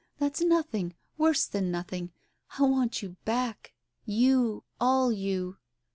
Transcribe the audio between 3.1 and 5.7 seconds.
back, you, all you.